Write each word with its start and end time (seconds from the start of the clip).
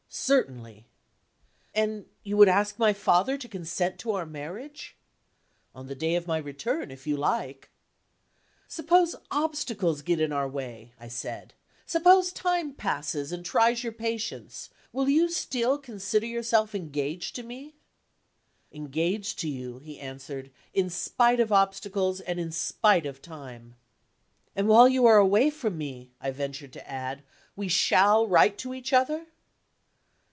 "Certainly!" 0.13 0.83
"And 1.73 2.05
you 2.21 2.35
would 2.35 2.49
ask 2.49 2.77
my 2.77 2.91
father 2.91 3.37
to 3.37 3.47
consent 3.47 3.97
to 3.99 4.11
our 4.11 4.25
marriage?" 4.25 4.97
"On 5.73 5.87
the 5.87 5.95
day 5.95 6.15
of 6.15 6.27
my 6.27 6.37
return, 6.37 6.91
if 6.91 7.07
you 7.07 7.15
like." 7.15 7.69
"Suppose 8.67 9.15
obstacles 9.31 10.01
get 10.01 10.19
in 10.19 10.33
our 10.33 10.49
way," 10.49 10.91
I 10.99 11.07
said 11.07 11.53
"suppose 11.85 12.33
time 12.33 12.73
passes 12.73 13.31
and 13.31 13.45
tries 13.45 13.83
your 13.85 13.93
patience 13.93 14.69
will 14.91 15.07
you 15.07 15.29
still 15.29 15.77
consider 15.77 16.25
yourself 16.25 16.75
engaged 16.75 17.33
to 17.37 17.43
me?" 17.43 17.75
"Engaged 18.73 19.39
to 19.39 19.47
you," 19.47 19.79
he 19.79 19.97
answered, 19.97 20.51
"in 20.73 20.89
spite 20.89 21.39
of 21.39 21.53
obstacles 21.53 22.19
and 22.19 22.37
in 22.37 22.51
spite 22.51 23.05
of 23.05 23.21
time." 23.21 23.75
"And 24.57 24.67
while 24.67 24.89
you 24.89 25.05
are 25.05 25.19
away 25.19 25.49
from 25.49 25.77
me," 25.77 26.11
I 26.19 26.31
ventured 26.31 26.73
to 26.73 26.85
add, 26.85 27.23
"we 27.55 27.69
shall 27.69 28.27
write 28.27 28.57
to 28.57 28.73
each 28.73 28.91
other?" 28.91 29.27